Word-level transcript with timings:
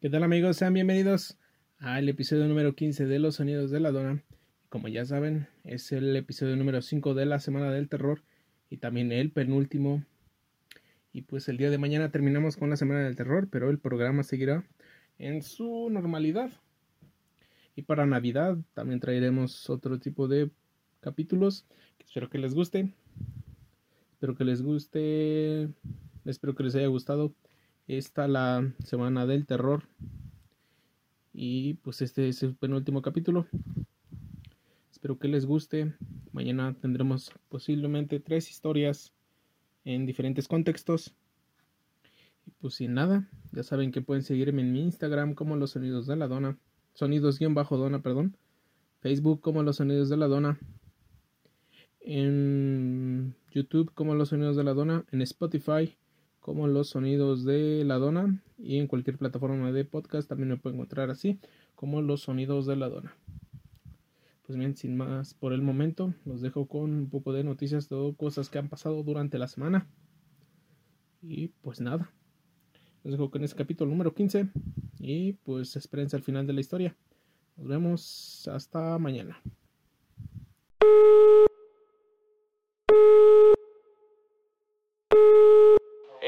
¿Qué 0.00 0.08
tal 0.08 0.22
amigos? 0.22 0.56
Sean 0.56 0.72
bienvenidos 0.72 1.36
al 1.76 2.08
episodio 2.08 2.48
número 2.48 2.74
15 2.74 3.04
de 3.04 3.18
Los 3.18 3.34
Sonidos 3.34 3.70
de 3.70 3.80
la 3.80 3.90
Dona. 3.90 4.22
Como 4.70 4.88
ya 4.88 5.04
saben, 5.04 5.46
es 5.62 5.92
el 5.92 6.16
episodio 6.16 6.56
número 6.56 6.80
5 6.80 7.12
de 7.12 7.26
la 7.26 7.38
Semana 7.38 7.70
del 7.70 7.90
Terror 7.90 8.22
y 8.70 8.78
también 8.78 9.12
el 9.12 9.30
penúltimo. 9.30 10.02
Y 11.12 11.20
pues 11.20 11.50
el 11.50 11.58
día 11.58 11.68
de 11.68 11.76
mañana 11.76 12.10
terminamos 12.10 12.56
con 12.56 12.70
la 12.70 12.78
Semana 12.78 13.00
del 13.00 13.14
Terror, 13.14 13.48
pero 13.50 13.68
el 13.68 13.78
programa 13.78 14.22
seguirá 14.22 14.64
en 15.18 15.42
su 15.42 15.90
normalidad. 15.90 16.50
Y 17.76 17.82
para 17.82 18.06
Navidad 18.06 18.56
también 18.72 19.00
traeremos 19.00 19.68
otro 19.68 19.98
tipo 19.98 20.28
de 20.28 20.48
capítulos. 21.00 21.66
Espero 22.02 22.30
que 22.30 22.38
les 22.38 22.54
guste. 22.54 22.88
Espero 24.14 24.34
que 24.34 24.44
les 24.44 24.62
guste. 24.62 25.68
Espero 26.24 26.54
que 26.54 26.62
les 26.62 26.74
haya 26.74 26.86
gustado 26.86 27.34
esta 27.98 28.28
la 28.28 28.72
semana 28.84 29.26
del 29.26 29.46
terror. 29.46 29.84
Y 31.32 31.74
pues 31.74 32.02
este 32.02 32.28
es 32.28 32.42
el 32.42 32.54
penúltimo 32.54 33.02
capítulo. 33.02 33.46
Espero 34.90 35.18
que 35.18 35.28
les 35.28 35.46
guste. 35.46 35.94
Mañana 36.32 36.74
tendremos 36.74 37.32
posiblemente 37.48 38.20
tres 38.20 38.50
historias 38.50 39.12
en 39.84 40.06
diferentes 40.06 40.46
contextos. 40.46 41.14
Y 42.46 42.52
pues 42.60 42.74
sin 42.74 42.94
nada, 42.94 43.28
ya 43.52 43.62
saben 43.62 43.92
que 43.92 44.02
pueden 44.02 44.22
seguirme 44.22 44.62
en 44.62 44.72
mi 44.72 44.82
Instagram 44.82 45.34
como 45.34 45.56
los 45.56 45.72
sonidos 45.72 46.06
de 46.06 46.16
la 46.16 46.28
dona. 46.28 46.58
Sonidos-dona, 46.94 48.02
perdón. 48.02 48.36
Facebook 49.00 49.40
como 49.40 49.62
los 49.62 49.76
sonidos 49.76 50.08
de 50.08 50.16
la 50.16 50.28
dona. 50.28 50.58
En 52.00 53.34
YouTube 53.50 53.92
como 53.94 54.14
los 54.14 54.28
sonidos 54.28 54.56
de 54.56 54.64
la 54.64 54.74
dona. 54.74 55.04
En 55.10 55.22
Spotify 55.22 55.96
como 56.40 56.66
los 56.66 56.88
sonidos 56.88 57.44
de 57.44 57.84
la 57.84 57.98
dona 57.98 58.42
y 58.58 58.78
en 58.78 58.86
cualquier 58.86 59.18
plataforma 59.18 59.72
de 59.72 59.84
podcast 59.84 60.28
también 60.28 60.48
me 60.48 60.56
puede 60.56 60.76
encontrar 60.76 61.10
así 61.10 61.38
como 61.74 62.02
los 62.02 62.22
sonidos 62.22 62.66
de 62.66 62.76
la 62.76 62.88
dona. 62.88 63.14
Pues 64.46 64.58
bien, 64.58 64.76
sin 64.76 64.96
más 64.96 65.34
por 65.34 65.52
el 65.52 65.62
momento, 65.62 66.12
los 66.24 66.40
dejo 66.40 66.66
con 66.66 66.92
un 66.92 67.08
poco 67.08 67.32
de 67.32 67.44
noticias 67.44 67.88
de 67.88 68.14
cosas 68.16 68.48
que 68.50 68.58
han 68.58 68.68
pasado 68.68 69.02
durante 69.04 69.38
la 69.38 69.46
semana. 69.46 69.86
Y 71.22 71.48
pues 71.62 71.80
nada, 71.80 72.10
los 73.04 73.12
dejo 73.12 73.30
con 73.30 73.44
este 73.44 73.56
capítulo 73.56 73.90
número 73.90 74.12
15 74.12 74.48
y 74.98 75.34
pues 75.34 75.76
espérense 75.76 76.16
al 76.16 76.22
final 76.22 76.46
de 76.46 76.52
la 76.54 76.60
historia. 76.60 76.96
Nos 77.56 77.68
vemos 77.68 78.48
hasta 78.48 78.98
mañana. 78.98 79.40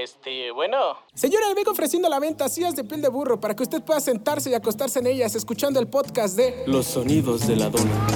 Este, 0.03 0.51
bueno. 0.51 0.97
Señora, 1.15 1.49
le 1.49 1.55
vengo 1.55 1.71
ofreciendo 1.71 2.09
la 2.09 2.19
venta 2.19 2.49
sillas 2.49 2.75
de 2.75 2.83
piel 2.83 3.01
de 3.01 3.09
burro 3.09 3.39
para 3.39 3.55
que 3.55 3.63
usted 3.63 3.85
pueda 3.85 4.01
sentarse 4.01 4.51
y 4.51 4.55
acostarse 4.55 4.99
en 4.99 5.07
ellas 5.07 5.37
escuchando 5.37 5.79
el 5.79 5.87
podcast 5.87 6.37
de 6.37 6.65
Los 6.67 6.87
sonidos 6.87 7.47
de 7.47 7.55
la 7.55 7.71
dona. 7.71 8.07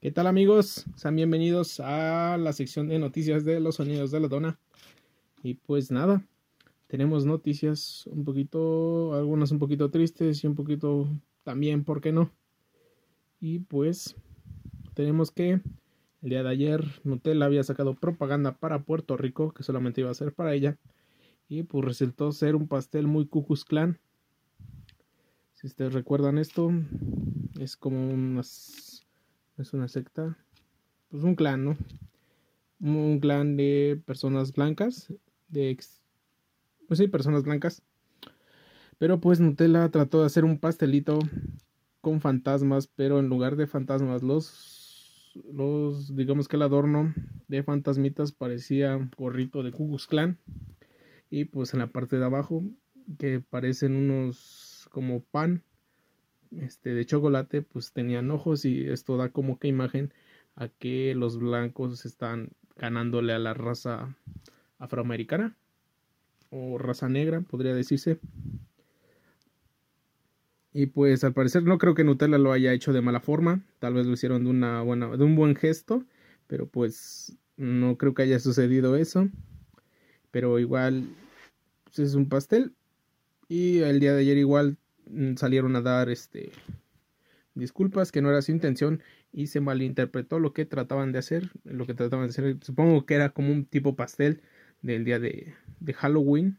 ¿Qué 0.00 0.10
tal 0.10 0.26
amigos? 0.26 0.86
Sean 0.96 1.14
bienvenidos 1.14 1.78
a 1.78 2.36
la 2.38 2.52
sección 2.52 2.88
de 2.88 2.98
noticias 2.98 3.44
de 3.44 3.60
los 3.60 3.76
sonidos 3.76 4.10
de 4.10 4.18
la 4.18 4.26
dona. 4.26 4.58
Y 5.44 5.54
pues 5.54 5.92
nada, 5.92 6.24
tenemos 6.88 7.24
noticias 7.24 8.08
un 8.08 8.24
poquito, 8.24 9.14
algunas 9.14 9.52
un 9.52 9.60
poquito 9.60 9.92
tristes 9.92 10.42
y 10.42 10.48
un 10.48 10.56
poquito 10.56 11.06
también, 11.42 11.84
¿por 11.84 12.00
qué 12.00 12.12
no? 12.12 12.30
Y 13.40 13.60
pues 13.60 14.16
tenemos 14.94 15.30
que 15.30 15.60
el 16.22 16.28
día 16.28 16.42
de 16.42 16.50
ayer 16.50 16.84
Nutella 17.04 17.46
había 17.46 17.62
sacado 17.62 17.94
propaganda 17.94 18.52
para 18.52 18.82
Puerto 18.82 19.16
Rico, 19.16 19.52
que 19.52 19.62
solamente 19.62 20.02
iba 20.02 20.10
a 20.10 20.14
ser 20.14 20.34
para 20.34 20.54
ella. 20.54 20.76
Y 21.48 21.62
pues 21.62 21.84
resultó 21.84 22.32
ser 22.32 22.54
un 22.54 22.68
pastel 22.68 23.06
muy 23.06 23.26
Cucus 23.26 23.64
Clan. 23.64 23.98
Si 25.54 25.66
ustedes 25.66 25.92
recuerdan 25.94 26.38
esto, 26.38 26.70
es 27.58 27.76
como 27.76 28.10
una, 28.10 28.40
es 28.40 29.72
una 29.72 29.88
secta, 29.88 30.38
pues 31.10 31.22
un 31.24 31.34
clan, 31.34 31.64
¿no? 31.64 31.76
Un 32.80 33.20
clan 33.20 33.56
de 33.56 34.00
personas 34.06 34.52
blancas, 34.52 35.12
de, 35.48 35.78
pues 36.86 36.98
sí, 36.98 37.08
personas 37.08 37.42
blancas 37.42 37.82
pero 39.00 39.18
pues 39.18 39.40
Nutella 39.40 39.88
trató 39.88 40.20
de 40.20 40.26
hacer 40.26 40.44
un 40.44 40.58
pastelito 40.58 41.18
con 42.02 42.20
fantasmas, 42.20 42.86
pero 42.86 43.18
en 43.18 43.30
lugar 43.30 43.56
de 43.56 43.66
fantasmas, 43.66 44.22
los, 44.22 45.32
los 45.50 46.14
digamos 46.14 46.48
que 46.48 46.56
el 46.56 46.62
adorno 46.62 47.14
de 47.48 47.62
fantasmitas 47.62 48.32
parecía 48.32 48.98
gorrito 49.16 49.62
de 49.62 49.72
Ku 49.72 49.96
Clan. 50.06 50.36
Y 51.30 51.46
pues 51.46 51.72
en 51.72 51.78
la 51.78 51.86
parte 51.86 52.18
de 52.18 52.26
abajo, 52.26 52.62
que 53.18 53.40
parecen 53.40 53.96
unos 53.96 54.86
como 54.92 55.22
pan 55.22 55.62
este, 56.50 56.92
de 56.92 57.06
chocolate, 57.06 57.62
pues 57.62 57.94
tenían 57.94 58.30
ojos 58.30 58.66
y 58.66 58.86
esto 58.86 59.16
da 59.16 59.30
como 59.30 59.58
que 59.58 59.68
imagen 59.68 60.12
a 60.56 60.68
que 60.68 61.14
los 61.14 61.38
blancos 61.38 62.04
están 62.04 62.50
ganándole 62.76 63.32
a 63.32 63.38
la 63.38 63.54
raza 63.54 64.14
afroamericana 64.78 65.56
o 66.50 66.76
raza 66.76 67.08
negra, 67.08 67.40
podría 67.40 67.72
decirse. 67.72 68.18
Y 70.72 70.86
pues 70.86 71.24
al 71.24 71.32
parecer 71.32 71.64
no 71.64 71.78
creo 71.78 71.94
que 71.94 72.04
Nutella 72.04 72.38
lo 72.38 72.52
haya 72.52 72.72
hecho 72.72 72.92
de 72.92 73.00
mala 73.00 73.20
forma. 73.20 73.64
Tal 73.78 73.94
vez 73.94 74.06
lo 74.06 74.12
hicieron 74.12 74.44
de 74.44 74.50
una 74.50 74.82
buena, 74.82 75.16
de 75.16 75.24
un 75.24 75.34
buen 75.34 75.56
gesto. 75.56 76.04
Pero 76.46 76.66
pues 76.68 77.36
no 77.56 77.96
creo 77.96 78.14
que 78.14 78.22
haya 78.22 78.38
sucedido 78.38 78.96
eso. 78.96 79.28
Pero 80.30 80.58
igual 80.58 81.08
pues, 81.84 81.98
es 81.98 82.14
un 82.14 82.28
pastel. 82.28 82.74
Y 83.48 83.78
el 83.80 83.98
día 83.98 84.14
de 84.14 84.20
ayer 84.20 84.38
igual 84.38 84.76
mm, 85.06 85.34
salieron 85.36 85.74
a 85.74 85.80
dar 85.80 86.08
este 86.08 86.52
disculpas 87.54 88.12
que 88.12 88.22
no 88.22 88.30
era 88.30 88.40
su 88.42 88.52
intención 88.52 89.02
y 89.32 89.48
se 89.48 89.60
malinterpretó 89.60 90.38
lo 90.38 90.52
que 90.52 90.66
trataban 90.66 91.10
de 91.12 91.18
hacer. 91.18 91.50
Lo 91.64 91.86
que 91.86 91.94
trataban 91.94 92.26
de 92.26 92.30
hacer, 92.30 92.56
supongo 92.62 93.06
que 93.06 93.14
era 93.14 93.30
como 93.30 93.52
un 93.52 93.64
tipo 93.64 93.96
pastel 93.96 94.40
del 94.82 95.04
día 95.04 95.18
de, 95.18 95.54
de 95.80 95.92
Halloween 95.94 96.56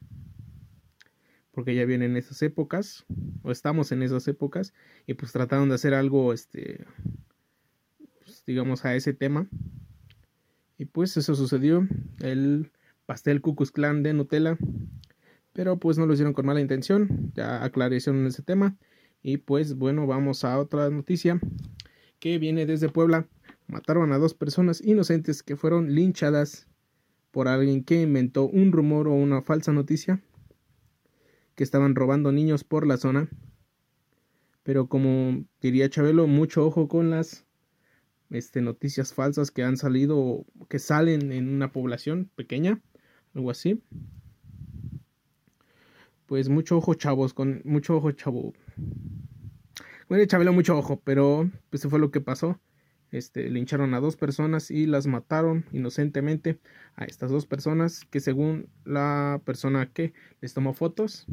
porque 1.52 1.76
ya 1.76 1.86
vienen 1.86 2.16
esas 2.16 2.42
épocas, 2.42 3.06
o 3.44 3.52
estamos 3.52 3.92
en 3.92 4.04
esas 4.04 4.28
épocas, 4.28 4.74
y 5.06 5.14
pues 5.14 5.32
trataron 5.32 5.70
de 5.70 5.76
hacer 5.76 5.94
algo, 5.94 6.34
este, 6.34 6.86
pues, 8.24 8.44
digamos, 8.46 8.86
a 8.86 8.96
ese 8.96 9.14
tema. 9.14 9.48
Y 10.78 10.86
pues 10.86 11.16
eso 11.18 11.36
sucedió, 11.36 11.88
el 12.20 12.72
pastel 13.06 13.42
Cucus 13.42 13.72
Clan 13.72 14.04
de 14.04 14.14
Nutella, 14.14 14.58
pero 15.54 15.78
pues 15.78 15.98
no 15.98 16.06
lo 16.06 16.14
hicieron 16.14 16.34
con 16.34 16.46
mala 16.46 16.62
intención, 16.62 17.32
ya 17.36 17.64
aclararon 17.64 18.26
ese 18.26 18.42
tema. 18.42 18.78
Y 19.22 19.38
pues 19.38 19.76
bueno, 19.76 20.08
vamos 20.08 20.44
a 20.44 20.58
otra 20.58 20.90
noticia 20.90 21.40
que 22.20 22.40
viene 22.40 22.66
desde 22.66 22.90
Puebla. 22.90 23.28
Mataron 23.68 24.12
a 24.14 24.18
dos 24.18 24.34
personas 24.34 24.82
inocentes 24.82 25.44
que 25.44 25.56
fueron 25.56 25.94
linchadas 25.94 26.68
por 27.32 27.48
alguien 27.48 27.84
que 27.84 28.02
inventó 28.02 28.46
un 28.46 28.72
rumor 28.72 29.08
o 29.08 29.14
una 29.14 29.42
falsa 29.42 29.72
noticia 29.72 30.22
que 31.56 31.64
estaban 31.64 31.96
robando 31.96 32.32
niños 32.32 32.64
por 32.64 32.88
la 32.88 32.98
zona. 32.98 33.30
Pero 34.64 34.88
como 34.88 35.46
diría 35.62 35.90
Chabelo, 35.90 36.28
mucho 36.28 36.66
ojo 36.66 36.88
con 36.88 37.10
las 37.10 37.46
este, 38.30 38.62
noticias 38.62 39.14
falsas 39.14 39.52
que 39.52 39.64
han 39.64 39.78
salido, 39.78 40.46
que 40.70 40.80
salen 40.80 41.32
en 41.32 41.50
una 41.50 41.72
población 41.72 42.30
pequeña, 42.36 42.82
algo 43.34 43.52
así. 43.52 43.82
Pues 46.28 46.48
mucho 46.48 46.78
ojo, 46.78 46.94
chavos, 46.94 47.34
con 47.34 47.62
mucho 47.66 47.98
ojo, 47.98 48.12
chavo. 48.12 48.54
Bueno, 50.08 50.26
Chabelo, 50.26 50.54
mucho 50.54 50.78
ojo, 50.78 51.02
pero 51.04 51.50
pues 51.70 51.82
eso 51.82 51.90
fue 51.90 52.00
lo 52.00 52.12
que 52.12 52.22
pasó. 52.22 52.60
Este, 53.12 53.50
lincharon 53.50 53.94
a 53.94 54.00
dos 54.00 54.16
personas 54.16 54.72
y 54.72 54.86
las 54.86 55.06
mataron 55.06 55.66
inocentemente 55.74 56.60
a 56.96 57.04
estas 57.04 57.30
dos 57.30 57.46
personas 57.46 58.06
que 58.10 58.22
según 58.22 58.70
la 58.86 59.42
persona 59.44 59.92
que 59.92 60.14
les 60.40 60.54
tomó 60.54 60.74
fotos 60.74 61.26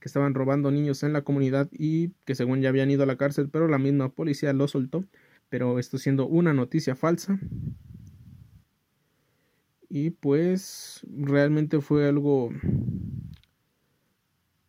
que 0.00 0.08
estaban 0.08 0.34
robando 0.34 0.70
niños 0.70 1.02
en 1.02 1.12
la 1.12 1.22
comunidad 1.22 1.68
y 1.72 2.10
que 2.24 2.34
según 2.34 2.62
ya 2.62 2.70
habían 2.70 2.90
ido 2.90 3.02
a 3.02 3.06
la 3.06 3.16
cárcel 3.16 3.50
pero 3.50 3.68
la 3.68 3.78
misma 3.78 4.10
policía 4.10 4.52
lo 4.52 4.68
soltó. 4.68 5.04
Pero 5.50 5.78
esto 5.78 5.98
siendo 5.98 6.26
una 6.26 6.52
noticia 6.52 6.94
falsa. 6.94 7.38
Y 9.88 10.10
pues 10.10 11.00
realmente 11.10 11.80
fue 11.80 12.06
algo 12.06 12.50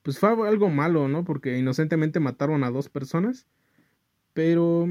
pues 0.03 0.17
fue 0.17 0.47
algo 0.47 0.69
malo 0.69 1.07
no 1.07 1.25
porque 1.25 1.57
inocentemente 1.57 2.21
mataron 2.21 2.63
a 2.63 2.71
dos 2.71 2.87
personas 2.89 3.45
pero 4.33 4.87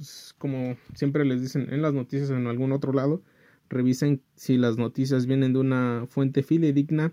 pues, 0.00 0.34
como 0.38 0.78
siempre 0.94 1.26
les 1.26 1.42
dicen 1.42 1.66
en 1.70 1.82
las 1.82 1.92
noticias 1.92 2.30
en 2.30 2.46
algún 2.46 2.72
otro 2.72 2.94
lado, 2.94 3.22
revisen 3.68 4.22
si 4.34 4.56
las 4.56 4.78
noticias 4.78 5.26
vienen 5.26 5.52
de 5.52 5.58
una 5.58 6.06
fuente 6.08 6.42
fidedigna 6.42 7.12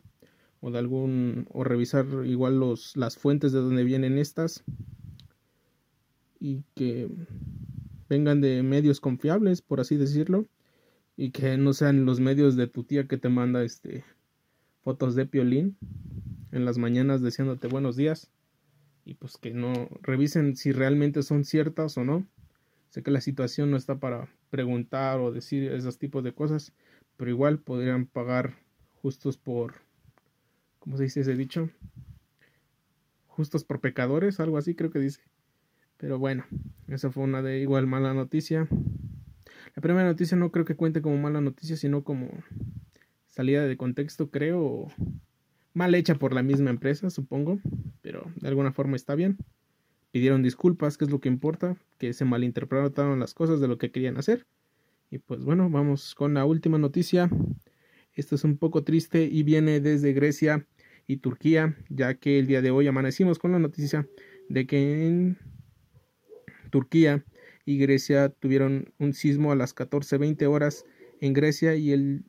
o 0.61 0.71
de 0.71 0.79
algún 0.79 1.47
o 1.51 1.65
revisar 1.65 2.05
igual 2.23 2.61
los 2.61 2.95
las 2.95 3.17
fuentes 3.17 3.51
de 3.51 3.59
donde 3.59 3.83
vienen 3.83 4.17
estas 4.17 4.63
y 6.39 6.63
que 6.75 7.09
vengan 8.07 8.39
de 8.39 8.63
medios 8.63 9.01
confiables, 9.01 9.61
por 9.61 9.81
así 9.81 9.97
decirlo, 9.97 10.45
y 11.17 11.31
que 11.31 11.57
no 11.57 11.73
sean 11.73 12.05
los 12.05 12.21
medios 12.21 12.55
de 12.55 12.67
tu 12.67 12.85
tía 12.85 13.05
que 13.05 13.17
te 13.17 13.27
manda 13.27 13.65
este 13.65 14.05
fotos 14.81 15.13
de 15.13 15.25
piolín 15.25 15.75
en 16.53 16.63
las 16.63 16.77
mañanas 16.77 17.21
diciéndote 17.21 17.67
buenos 17.67 17.97
días 17.97 18.31
y 19.03 19.15
pues 19.15 19.35
que 19.35 19.53
no 19.53 19.89
revisen 20.01 20.55
si 20.55 20.71
realmente 20.71 21.21
son 21.21 21.43
ciertas 21.43 21.97
o 21.97 22.05
no. 22.05 22.25
Sé 22.97 23.03
que 23.03 23.11
la 23.11 23.21
situación 23.21 23.69
no 23.69 23.77
está 23.77 23.99
para 23.99 24.27
preguntar 24.49 25.19
o 25.19 25.31
decir 25.31 25.71
esos 25.71 25.99
tipos 25.99 26.23
de 26.23 26.33
cosas, 26.33 26.73
pero 27.15 27.29
igual 27.29 27.59
podrían 27.59 28.07
pagar 28.07 28.55
justos 29.03 29.37
por 29.37 29.75
¿cómo 30.79 30.97
se 30.97 31.03
dice 31.03 31.19
ese 31.19 31.35
dicho? 31.35 31.69
Justos 33.27 33.63
por 33.63 33.81
pecadores, 33.81 34.39
algo 34.39 34.57
así 34.57 34.73
creo 34.73 34.89
que 34.89 34.97
dice. 34.97 35.21
Pero 35.97 36.17
bueno, 36.17 36.47
esa 36.87 37.11
fue 37.11 37.23
una 37.23 37.43
de 37.43 37.59
igual 37.59 37.85
mala 37.85 38.15
noticia. 38.15 38.67
La 39.75 39.81
primera 39.83 40.07
noticia 40.07 40.35
no 40.35 40.51
creo 40.51 40.65
que 40.65 40.75
cuente 40.75 41.03
como 41.03 41.17
mala 41.17 41.39
noticia, 41.39 41.77
sino 41.77 42.03
como 42.03 42.31
salida 43.27 43.67
de 43.67 43.77
contexto, 43.77 44.31
creo, 44.31 44.87
mal 45.75 45.93
hecha 45.93 46.15
por 46.15 46.33
la 46.33 46.41
misma 46.41 46.71
empresa, 46.71 47.11
supongo, 47.11 47.59
pero 48.01 48.23
de 48.37 48.47
alguna 48.47 48.71
forma 48.71 48.95
está 48.95 49.13
bien. 49.13 49.37
Pidieron 50.17 50.41
disculpas, 50.41 50.97
que 50.97 51.05
es 51.05 51.11
lo 51.11 51.19
que 51.19 51.29
importa, 51.29 51.77
que 51.99 52.11
se 52.11 52.25
malinterpretaron 52.25 53.19
las 53.19 53.35
cosas 53.35 53.61
de 53.61 53.67
lo 53.67 53.77
que 53.77 53.91
querían 53.91 54.17
hacer. 54.17 54.47
Y 55.11 55.19
pues 55.19 55.45
bueno, 55.45 55.69
vamos 55.69 56.15
con 56.15 56.33
la 56.33 56.43
última 56.43 56.79
noticia. 56.79 57.29
Esto 58.15 58.33
es 58.33 58.43
un 58.43 58.57
poco 58.57 58.83
triste 58.83 59.29
y 59.31 59.43
viene 59.43 59.79
desde 59.79 60.13
Grecia 60.13 60.65
y 61.05 61.17
Turquía, 61.17 61.77
ya 61.89 62.15
que 62.15 62.39
el 62.39 62.47
día 62.47 62.63
de 62.63 62.71
hoy 62.71 62.87
amanecimos 62.87 63.37
con 63.37 63.51
la 63.51 63.59
noticia 63.59 64.09
de 64.49 64.65
que 64.65 65.07
en 65.07 65.37
Turquía 66.71 67.23
y 67.63 67.77
Grecia 67.77 68.29
tuvieron 68.29 68.91
un 68.97 69.13
sismo 69.13 69.51
a 69.51 69.55
las 69.55 69.75
14:20 69.75 70.47
horas 70.47 70.83
en 71.21 71.33
Grecia 71.33 71.75
y 71.75 71.91
el 71.91 72.25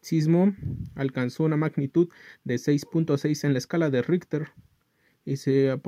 sismo 0.00 0.56
alcanzó 0.94 1.44
una 1.44 1.58
magnitud 1.58 2.08
de 2.44 2.54
6.6 2.54 3.44
en 3.44 3.52
la 3.52 3.58
escala 3.58 3.90
de 3.90 4.00
Richter 4.00 4.52
y 5.26 5.36
se, 5.36 5.78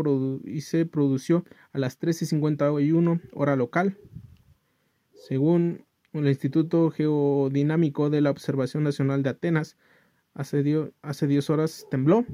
y 0.45 0.61
se 0.61 0.85
produjo 0.85 1.45
a 1.73 1.79
las 1.79 1.99
13:51 1.99 3.23
hora 3.33 3.57
local. 3.57 3.97
Según 5.15 5.87
el 6.13 6.29
Instituto 6.29 6.91
Geodinámico 6.91 8.11
de 8.11 8.21
la 8.21 8.31
Observación 8.31 8.83
Nacional 8.83 9.23
de 9.23 9.31
Atenas, 9.31 9.79
hace, 10.35 10.93
hace 11.01 11.27
10 11.27 11.51
horas 11.51 11.87
tembló. 11.91 12.27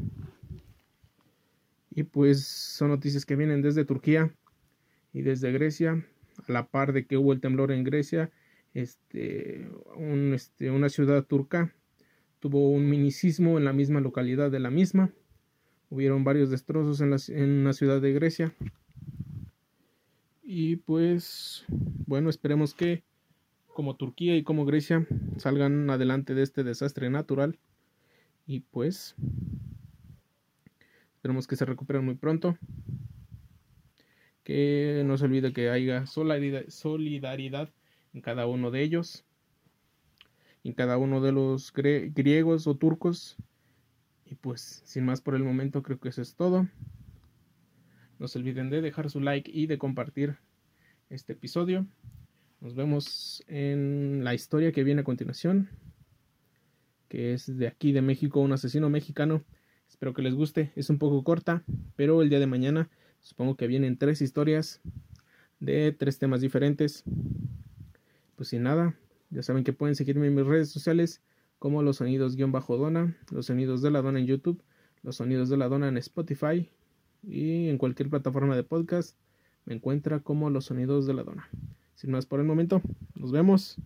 Y 1.91 2.03
pues 2.03 2.45
son 2.45 2.89
noticias 2.89 3.25
que 3.25 3.37
vienen 3.37 3.63
desde 3.63 3.85
Turquía 3.85 4.35
y 5.13 5.23
desde 5.23 5.53
Grecia, 5.53 6.05
a 6.49 6.53
la 6.53 6.67
par 6.67 6.93
de 6.93 7.07
que 7.07 7.17
hubo 7.17 7.33
el 7.33 7.41
temblor 7.41 7.71
en 7.71 7.85
Grecia, 7.85 8.33
este, 8.73 9.71
un, 9.97 10.35
este, 10.35 10.73
una 10.73 10.89
ciudad 10.89 11.25
turca 11.25 11.73
tuvo 12.41 12.69
un 12.69 12.91
minicismo 12.91 13.57
en 13.57 13.65
la 13.65 13.73
misma 13.73 14.01
localidad 14.01 14.51
de 14.51 14.61
la 14.61 14.71
misma. 14.71 15.13
Hubieron 15.95 16.25
varios 16.25 16.51
destrozos 16.51 17.01
en 17.01 17.63
la, 17.63 17.73
ciudad 17.73 18.01
de 18.01 18.13
Grecia. 18.13 18.53
Y 20.43 20.75
pues, 20.75 21.65
bueno, 21.69 22.31
esperemos 22.31 22.75
que 22.75 23.05
como 23.69 23.95
Turquía 23.95 24.37
y 24.37 24.43
como 24.43 24.65
Grecia 24.65 25.07
salgan 25.37 25.89
adelante 25.89 26.35
de 26.35 26.43
este 26.43 26.65
desastre 26.65 27.11
natural. 27.11 27.61
Y 28.45 28.59
pues, 28.73 29.15
esperemos 31.15 31.47
que 31.47 31.55
se 31.55 31.65
recuperen 31.65 32.05
muy 32.05 32.17
pronto 32.17 32.59
que 34.43 35.05
no 35.07 35.17
se 35.17 35.27
olvide 35.27 35.53
que 35.53 35.71
haya 35.71 36.07
solidaridad 36.07 37.71
en 38.15 38.21
cada 38.21 38.49
uno 38.49 38.73
de 38.73 38.83
ellos, 38.83 39.25
en 40.65 40.73
cada 40.73 40.99
uno 40.99 41.21
de 41.21 41.31
los 41.31 41.73
griegos 41.73 42.67
o 42.67 42.75
turcos. 42.75 43.37
Y 44.35 44.37
pues, 44.37 44.83
sin 44.85 45.05
más 45.05 45.21
por 45.21 45.37
el 45.37 45.45
momento, 45.45 45.85
creo 45.85 46.01
que 46.01 46.09
eso 46.09 46.21
es 46.21 46.35
todo. 46.35 46.67
No 48.19 48.27
se 48.27 48.41
olviden 48.41 48.69
de 48.69 48.81
dejar 48.81 49.09
su 49.09 49.21
like 49.21 49.49
y 49.55 49.69
de 49.69 49.79
compartir 49.79 50.39
este 51.09 51.35
episodio. 51.35 51.87
Nos 52.61 52.75
vemos 52.75 53.45
en 53.47 54.25
la 54.25 54.35
historia 54.35 54.73
que 54.73 54.83
viene 54.83 55.03
a 55.03 55.05
continuación, 55.05 55.71
que 57.09 57.33
es 57.33 57.57
de 57.57 57.69
aquí 57.69 57.93
de 57.93 58.03
México, 58.03 58.41
un 58.41 58.51
asesino 58.51 58.91
mexicano. 58.91 59.45
Espero 59.89 60.15
que 60.15 60.23
les 60.23 60.35
guste, 60.35 60.73
es 60.75 60.91
un 60.91 60.99
poco 60.99 61.23
corta, 61.23 61.63
pero 61.95 62.21
el 62.21 62.29
día 62.29 62.41
de 62.41 62.49
mañana 62.49 62.91
Supongo 63.21 63.57
que 63.57 63.69
vienen 63.69 63.99
tres 63.99 64.21
historias 64.21 64.81
de 65.61 65.93
tres 65.93 66.19
temas 66.19 66.41
diferentes. 66.41 67.05
Pues 68.35 68.49
sin 68.49 68.65
nada, 68.65 68.97
ya 69.31 69.45
saben 69.45 69.63
que 69.63 69.73
pueden 69.73 69.95
seguirme 69.95 70.27
en 70.27 70.35
mis 70.35 70.45
redes 70.45 70.71
sociales 70.71 71.23
como 71.65 71.83
los 71.83 71.97
sonidos-dona, 71.97 73.17
los 73.31 73.47
sonidos 73.47 73.81
de 73.81 73.91
la 73.91 74.03
dona 74.03 74.19
en 74.19 74.27
YouTube, 74.27 74.63
los 75.03 75.17
sonidos 75.17 75.49
de 75.49 75.57
la 75.57 75.67
dona 75.67 75.89
en 75.89 75.97
Spotify 75.97 76.69
y 77.23 77.69
en 77.71 77.79
cualquier 77.79 78.11
plataforma 78.11 78.55
de 78.55 78.65
podcast 78.65 79.17
me 79.65 79.73
encuentra 79.73 80.21
como 80.21 80.51
los 80.51 80.67
sonidos 80.67 81.07
de 81.07 81.15
la 81.15 81.23
dona. 81.25 81.49
Sin 81.95 82.11
más 82.11 82.27
por 82.27 82.39
el 82.41 82.45
momento, 82.45 82.83
nos 83.15 83.33
vemos 83.33 83.79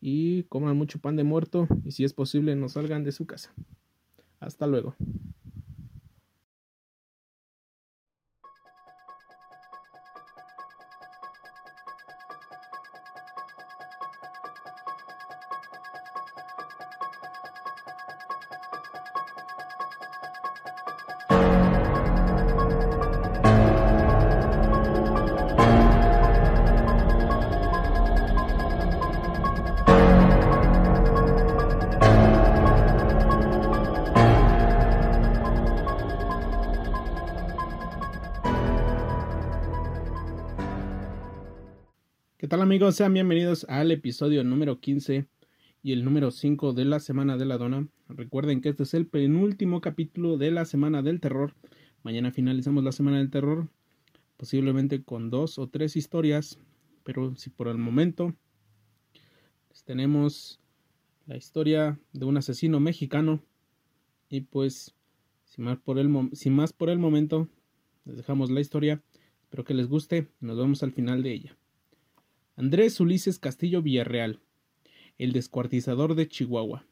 y 0.00 0.42
coman 0.48 0.76
mucho 0.76 0.98
pan 0.98 1.14
de 1.14 1.22
muerto 1.22 1.68
y 1.84 1.92
si 1.92 2.02
es 2.02 2.14
posible 2.14 2.56
no 2.56 2.68
salgan 2.68 3.04
de 3.04 3.12
su 3.12 3.26
casa. 3.26 3.54
Hasta 4.40 4.66
luego. 4.66 4.96
Tal 42.48 42.62
amigos? 42.62 42.96
Sean 42.96 43.12
bienvenidos 43.12 43.66
al 43.68 43.90
episodio 43.90 44.42
número 44.44 44.80
15 44.80 45.26
y 45.82 45.92
el 45.92 46.04
número 46.04 46.30
5 46.30 46.72
de 46.72 46.86
la 46.86 46.98
Semana 46.98 47.36
de 47.36 47.44
la 47.44 47.58
Dona. 47.58 47.86
Recuerden 48.08 48.62
que 48.62 48.70
este 48.70 48.84
es 48.84 48.94
el 48.94 49.06
penúltimo 49.06 49.82
capítulo 49.82 50.38
de 50.38 50.50
la 50.50 50.64
Semana 50.64 51.02
del 51.02 51.20
Terror. 51.20 51.54
Mañana 52.02 52.32
finalizamos 52.32 52.82
la 52.82 52.92
Semana 52.92 53.18
del 53.18 53.28
Terror, 53.28 53.68
posiblemente 54.38 55.02
con 55.02 55.28
dos 55.28 55.58
o 55.58 55.68
tres 55.68 55.96
historias, 55.96 56.58
pero 57.04 57.36
si 57.36 57.50
por 57.50 57.68
el 57.68 57.76
momento 57.76 58.34
pues, 59.68 59.84
tenemos 59.84 60.60
la 61.26 61.36
historia 61.36 62.00
de 62.14 62.24
un 62.24 62.38
asesino 62.38 62.80
mexicano 62.80 63.42
y 64.30 64.40
pues 64.40 64.94
sin 65.44 65.64
más 65.64 65.76
por 65.78 65.98
el, 65.98 66.10
sin 66.32 66.54
más 66.54 66.72
por 66.72 66.88
el 66.88 66.98
momento 66.98 67.48
les 68.06 68.16
dejamos 68.16 68.50
la 68.50 68.62
historia. 68.62 69.02
Espero 69.42 69.64
que 69.64 69.74
les 69.74 69.88
guste. 69.88 70.28
Nos 70.40 70.56
vemos 70.56 70.82
al 70.82 70.92
final 70.92 71.22
de 71.22 71.32
ella. 71.32 71.59
Andrés 72.60 73.00
Ulises 73.00 73.38
Castillo 73.38 73.80
Villarreal, 73.80 74.38
el 75.16 75.32
descuartizador 75.32 76.14
de 76.14 76.28
Chihuahua. 76.28 76.84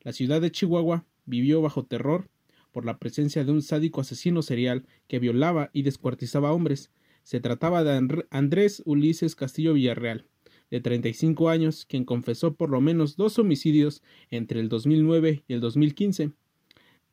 La 0.00 0.12
ciudad 0.12 0.40
de 0.40 0.50
Chihuahua 0.50 1.06
vivió 1.24 1.62
bajo 1.62 1.84
terror 1.84 2.28
por 2.72 2.84
la 2.84 2.98
presencia 2.98 3.44
de 3.44 3.52
un 3.52 3.62
sádico 3.62 4.00
asesino 4.00 4.42
serial 4.42 4.88
que 5.06 5.20
violaba 5.20 5.70
y 5.72 5.82
descuartizaba 5.82 6.52
hombres. 6.52 6.90
Se 7.22 7.38
trataba 7.38 7.84
de 7.84 8.24
Andrés 8.30 8.82
Ulises 8.86 9.36
Castillo 9.36 9.74
Villarreal, 9.74 10.26
de 10.72 10.80
35 10.80 11.48
años, 11.48 11.86
quien 11.86 12.04
confesó 12.04 12.56
por 12.56 12.70
lo 12.70 12.80
menos 12.80 13.14
dos 13.14 13.38
homicidios 13.38 14.02
entre 14.30 14.58
el 14.58 14.68
2009 14.68 15.44
y 15.46 15.52
el 15.54 15.60
2015, 15.60 16.32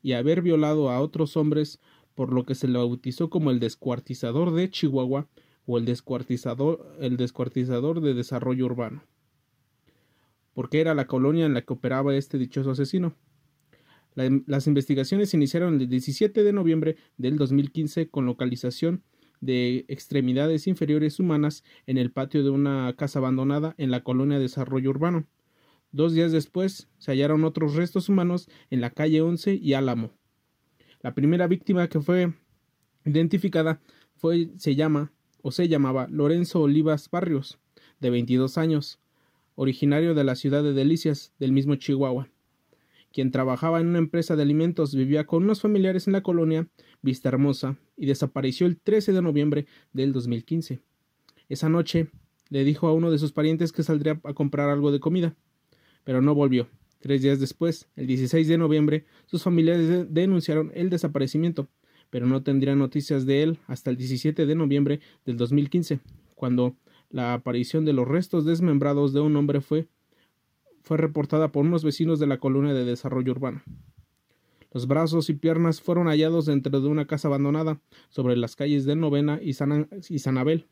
y 0.01 0.13
haber 0.13 0.41
violado 0.41 0.89
a 0.89 1.00
otros 1.01 1.38
hombres, 1.38 1.79
por 2.15 2.34
lo 2.34 2.46
que 2.46 2.55
se 2.55 2.67
le 2.67 2.79
bautizó 2.79 3.29
como 3.29 3.51
el 3.51 3.60
descuartizador 3.60 4.55
de 4.55 4.72
Chihuahua 4.72 5.27
o 5.72 5.78
el 5.78 5.86
descuartizador, 5.86 6.98
el 7.00 7.16
descuartizador 7.16 8.01
de 8.01 8.13
desarrollo 8.13 8.66
urbano, 8.66 9.06
porque 10.54 10.82
era 10.82 10.94
la 10.94 11.08
colonia 11.08 11.46
en 11.46 11.54
la 11.54 11.62
que 11.62 11.72
operaba 11.72 12.13
este 12.13 12.38
dichoso 12.38 12.72
asesino. 12.72 13.16
las 14.16 14.68
investigaciones 14.68 15.34
iniciaron 15.34 15.80
el 15.80 15.88
17 15.88 16.44
de 16.44 16.51
noviembre 16.51 16.98
del 17.16 17.38
2015 17.38 18.10
con 18.10 18.25
localización 18.25 19.04
de 19.40 19.86
extremidades 19.88 20.68
inferiores 20.68 21.22
humanas 21.22 21.63
en 21.88 21.98
el 21.98 22.12
patio 22.12 22.44
de 22.44 22.50
una 22.50 22.94
casa 22.98 23.20
abandonada 23.20 23.74
en 23.78 23.92
la 23.92 24.04
colonia 24.04 24.40
de 24.40 24.44
Desarrollo 24.44 24.90
Urbano. 24.90 25.25
Dos 25.94 26.13
días 26.13 26.34
después 26.34 26.90
se 26.98 27.12
hallaron 27.12 27.46
otros 27.46 27.75
restos 27.75 28.10
humanos 28.10 28.50
en 28.72 28.82
la 28.82 28.90
calle 28.90 29.22
11 29.22 29.54
y 29.54 29.74
Álamo. 29.74 30.12
La 31.00 31.16
primera 31.16 31.48
víctima 31.48 31.88
que 31.88 32.01
fue 32.01 32.34
identificada 33.06 33.80
fue, 34.18 34.50
se 34.58 34.75
llama 34.75 35.13
o 35.41 35.51
se 35.51 35.67
llamaba 35.67 36.07
Lorenzo 36.10 36.62
Olivas 36.62 37.10
Barrios, 37.10 37.60
de 38.00 38.10
22 38.10 38.57
años, 38.57 39.00
originario 39.55 40.13
de 40.13 40.24
la 40.24 40.36
ciudad 40.36 40.63
de 40.63 40.74
Delicias, 40.74 41.33
del 41.39 41.51
mismo 41.51 41.75
Chihuahua, 41.75 42.29
quien 43.12 43.31
trabajaba 43.31 43.79
en 43.79 43.88
una 43.88 44.00
empresa 44.00 44.36
de 44.36 44.43
alimentos, 44.43 44.95
vivía 44.95 45.25
con 45.25 45.43
unos 45.43 45.62
familiares 45.62 46.07
en 46.07 46.13
la 46.13 46.24
colonia 46.24 46.67
Vista 47.01 47.29
Hermosa 47.29 47.77
y 47.98 48.05
desapareció 48.05 48.67
el 48.67 48.77
13 48.77 49.13
de 49.13 49.21
noviembre 49.21 49.65
del 49.93 50.13
2015. 50.13 50.79
Esa 51.50 51.69
noche 51.69 52.07
le 52.50 52.63
dijo 52.63 52.88
a 52.88 52.93
uno 52.93 53.12
de 53.12 53.19
sus 53.19 53.33
parientes 53.33 53.71
que 53.71 53.83
saldría 53.83 54.19
a 54.24 54.33
comprar 54.33 54.69
algo 54.69 54.91
de 54.91 55.00
comida, 55.00 55.36
pero 56.03 56.21
no 56.21 56.33
volvió. 56.36 56.67
Tres 57.00 57.21
días 57.21 57.39
después, 57.39 57.89
el 57.95 58.07
16 58.07 58.48
de 58.48 58.57
noviembre, 58.57 59.05
sus 59.25 59.43
familiares 59.43 60.13
denunciaron 60.13 60.71
el 60.75 60.89
desaparecimiento, 60.89 61.67
pero 62.12 62.27
no 62.27 62.44
tendrían 62.44 62.77
noticias 62.77 63.25
de 63.25 63.41
él 63.41 63.58
hasta 63.65 63.89
el 63.89 63.98
17 63.98 64.46
de 64.46 64.56
noviembre 64.56 65.00
del 65.25 65.38
2015, 65.38 66.00
cuando 66.36 66.75
la 67.10 67.34
aparición 67.34 67.86
de 67.86 67.94
los 67.94 68.08
restos 68.08 68.46
desmembrados 68.46 69.13
de 69.13 69.22
un 69.22 69.36
hombre 69.36 69.62
fue, 69.62 69.88
fue 70.84 70.98
reportada 70.98 71.51
por 71.51 71.65
unos 71.65 71.84
vecinos 71.84 72.20
de 72.20 72.27
la 72.27 72.38
colonia 72.38 72.74
de 72.74 72.86
desarrollo 72.86 73.32
urbano. 73.32 73.63
Los 74.74 74.88
brazos 74.88 75.30
y 75.30 75.34
piernas 75.34 75.82
fueron 75.82 76.08
hallados 76.08 76.46
dentro 76.46 76.80
de 76.80 76.88
una 76.88 77.06
casa 77.06 77.27
abandonada 77.27 77.82
sobre 78.10 78.38
las 78.38 78.56
calles 78.56 78.86
de 78.86 78.96
Novena 78.96 79.39
y, 79.41 79.53
San, 79.53 79.89
y 80.10 80.20
Sanabel. 80.20 80.68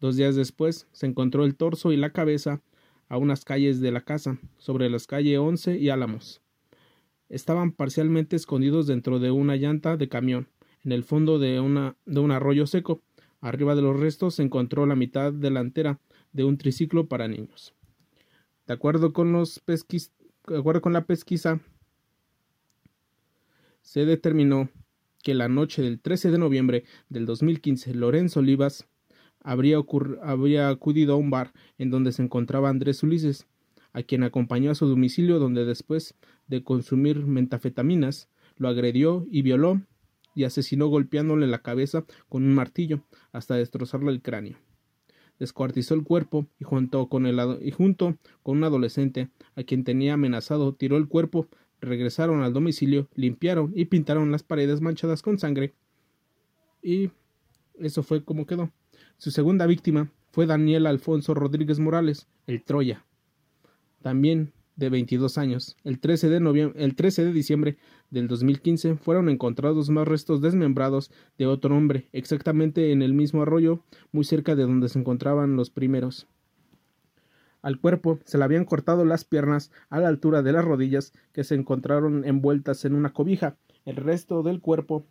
Dos 0.00 0.16
días 0.16 0.34
después 0.34 0.86
se 0.92 1.06
encontró 1.06 1.44
el 1.44 1.54
torso 1.54 1.92
y 1.92 1.96
la 1.96 2.10
cabeza 2.10 2.62
a 3.08 3.18
unas 3.18 3.44
calles 3.44 3.80
de 3.80 3.92
la 3.92 4.00
casa, 4.00 4.38
sobre 4.58 4.88
las 4.88 5.06
calles 5.06 5.38
11 5.38 5.78
y 5.78 5.90
Álamos. 5.90 6.40
Estaban 7.32 7.72
parcialmente 7.72 8.36
escondidos 8.36 8.86
dentro 8.86 9.18
de 9.18 9.30
una 9.30 9.56
llanta 9.56 9.96
de 9.96 10.10
camión, 10.10 10.48
en 10.84 10.92
el 10.92 11.02
fondo 11.02 11.38
de, 11.38 11.60
una, 11.60 11.96
de 12.04 12.20
un 12.20 12.30
arroyo 12.30 12.66
seco. 12.66 13.00
Arriba 13.40 13.74
de 13.74 13.80
los 13.80 13.98
restos 13.98 14.34
se 14.34 14.42
encontró 14.42 14.84
la 14.84 14.96
mitad 14.96 15.32
delantera 15.32 15.98
de 16.34 16.44
un 16.44 16.58
triciclo 16.58 17.08
para 17.08 17.28
niños. 17.28 17.72
De 18.66 18.74
acuerdo 18.74 19.14
con, 19.14 19.32
los 19.32 19.60
pesquis, 19.60 20.12
de 20.46 20.58
acuerdo 20.58 20.82
con 20.82 20.92
la 20.92 21.06
pesquisa, 21.06 21.62
se 23.80 24.04
determinó 24.04 24.68
que 25.22 25.32
la 25.32 25.48
noche 25.48 25.80
del 25.80 26.00
13 26.00 26.32
de 26.32 26.38
noviembre 26.38 26.84
del 27.08 27.24
2015 27.24 27.94
Lorenzo 27.94 28.40
Olivas 28.40 28.86
habría, 29.40 29.78
habría 30.22 30.68
acudido 30.68 31.14
a 31.14 31.16
un 31.16 31.30
bar 31.30 31.54
en 31.78 31.88
donde 31.88 32.12
se 32.12 32.22
encontraba 32.22 32.68
Andrés 32.68 33.02
Ulises, 33.02 33.46
a 33.94 34.02
quien 34.02 34.22
acompañó 34.22 34.70
a 34.70 34.74
su 34.74 34.86
domicilio 34.86 35.38
donde 35.38 35.64
después 35.64 36.14
de 36.48 36.62
consumir 36.62 37.26
mentafetaminas 37.26 38.28
lo 38.56 38.68
agredió 38.68 39.26
y 39.30 39.42
violó 39.42 39.82
y 40.34 40.44
asesinó 40.44 40.86
golpeándole 40.88 41.46
la 41.46 41.62
cabeza 41.62 42.04
con 42.28 42.44
un 42.44 42.54
martillo 42.54 43.02
hasta 43.32 43.54
destrozarle 43.54 44.10
el 44.10 44.22
cráneo. 44.22 44.56
Descuartizó 45.38 45.94
el 45.94 46.04
cuerpo 46.04 46.46
y 46.58 46.64
junto 46.64 47.08
con, 47.08 47.26
el, 47.26 47.40
y 47.62 47.70
junto 47.70 48.16
con 48.42 48.58
un 48.58 48.64
adolescente 48.64 49.30
a 49.56 49.62
quien 49.64 49.84
tenía 49.84 50.14
amenazado 50.14 50.74
tiró 50.74 50.96
el 50.96 51.08
cuerpo, 51.08 51.48
regresaron 51.80 52.42
al 52.42 52.52
domicilio, 52.52 53.08
limpiaron 53.14 53.72
y 53.74 53.86
pintaron 53.86 54.30
las 54.30 54.42
paredes 54.42 54.80
manchadas 54.80 55.22
con 55.22 55.38
sangre 55.38 55.74
y 56.82 57.10
eso 57.78 58.02
fue 58.02 58.24
como 58.24 58.46
quedó. 58.46 58.70
Su 59.16 59.30
segunda 59.30 59.66
víctima 59.66 60.10
fue 60.30 60.46
Daniel 60.46 60.86
Alfonso 60.86 61.34
Rodríguez 61.34 61.78
Morales, 61.78 62.28
el 62.46 62.62
Troya, 62.62 63.04
también 64.02 64.52
de 64.76 64.88
22 64.88 65.38
años. 65.38 65.76
El 65.84 66.00
13 66.00 66.28
de, 66.28 66.72
el 66.76 66.94
13 66.94 67.24
de 67.24 67.32
diciembre 67.32 67.76
del 68.10 68.28
2015 68.28 68.96
fueron 68.96 69.28
encontrados 69.28 69.90
más 69.90 70.08
restos 70.08 70.40
desmembrados 70.40 71.10
de 71.38 71.46
otro 71.46 71.76
hombre, 71.76 72.08
exactamente 72.12 72.92
en 72.92 73.02
el 73.02 73.14
mismo 73.14 73.42
arroyo, 73.42 73.84
muy 74.12 74.24
cerca 74.24 74.54
de 74.54 74.62
donde 74.62 74.88
se 74.88 74.98
encontraban 74.98 75.56
los 75.56 75.70
primeros. 75.70 76.26
Al 77.62 77.78
cuerpo 77.78 78.18
se 78.24 78.38
le 78.38 78.44
habían 78.44 78.64
cortado 78.64 79.04
las 79.04 79.24
piernas 79.24 79.70
a 79.88 80.00
la 80.00 80.08
altura 80.08 80.42
de 80.42 80.52
las 80.52 80.64
rodillas 80.64 81.12
que 81.32 81.44
se 81.44 81.54
encontraron 81.54 82.24
envueltas 82.24 82.84
en 82.84 82.94
una 82.94 83.12
cobija. 83.12 83.56
El 83.84 83.96
resto 83.96 84.42
del 84.42 84.60
cuerpo 84.60 85.06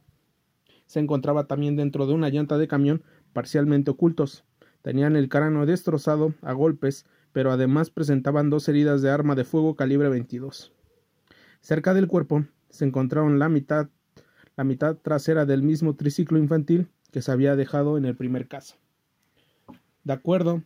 se 0.86 1.00
encontraba 1.00 1.48
también 1.48 1.77
dentro 1.77 2.06
de 2.06 2.13
una 2.13 2.30
llanta 2.30 2.58
de 2.58 2.68
camión 2.68 3.03
parcialmente 3.32 3.91
ocultos. 3.91 4.44
Tenían 4.82 5.15
el 5.15 5.30
cráneo 5.30 5.65
destrozado 5.65 6.34
a 6.41 6.51
golpes, 6.51 7.06
pero 7.33 7.51
además 7.51 7.89
presentaban 7.89 8.50
dos 8.50 8.67
heridas 8.67 9.01
de 9.01 9.09
arma 9.09 9.35
de 9.35 9.43
fuego 9.43 9.75
calibre 9.75 10.09
22. 10.09 10.73
Cerca 11.61 11.93
del 11.93 12.07
cuerpo 12.07 12.45
se 12.69 12.85
encontraron 12.85 13.39
la 13.39 13.50
mitad, 13.50 13.89
la 14.57 14.63
mitad 14.63 14.95
trasera 14.97 15.45
del 15.45 15.63
mismo 15.63 15.95
triciclo 15.95 16.38
infantil 16.38 16.88
que 17.11 17.21
se 17.21 17.31
había 17.31 17.55
dejado 17.55 17.97
en 17.97 18.05
el 18.05 18.15
primer 18.15 18.47
caso. 18.47 18.75
De 20.03 20.13
acuerdo 20.13 20.63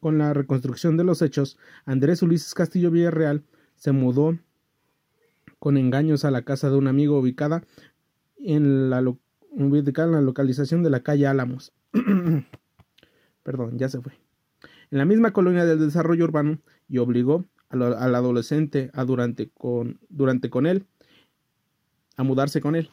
con 0.00 0.18
la 0.18 0.32
reconstrucción 0.32 0.96
de 0.96 1.04
los 1.04 1.22
hechos, 1.22 1.58
Andrés 1.84 2.22
Ulises 2.22 2.54
Castillo 2.54 2.90
Villarreal 2.90 3.42
se 3.74 3.92
mudó 3.92 4.38
con 5.58 5.76
engaños 5.76 6.24
a 6.24 6.30
la 6.30 6.42
casa 6.42 6.70
de 6.70 6.76
un 6.76 6.86
amigo 6.86 7.18
ubicada 7.18 7.64
en 8.36 8.90
la, 8.90 9.02
ubicada 9.50 10.08
en 10.08 10.14
la 10.14 10.20
localización 10.20 10.82
de 10.82 10.90
la 10.90 11.02
calle 11.02 11.26
Álamos. 11.26 11.72
Perdón, 13.42 13.78
ya 13.78 13.88
se 13.88 14.00
fue. 14.00 14.12
En 14.90 14.98
la 14.98 15.04
misma 15.04 15.32
colonia 15.32 15.64
del 15.64 15.80
desarrollo 15.80 16.24
urbano 16.24 16.58
y 16.88 16.98
obligó 16.98 17.44
al, 17.68 18.14
adolescente 18.14 18.90
a 18.94 19.04
durante 19.04 19.50
con, 19.50 20.00
durante 20.08 20.50
con 20.50 20.66
él 20.66 20.86
a 22.16 22.22
mudarse 22.22 22.60
con 22.60 22.74
él. 22.74 22.90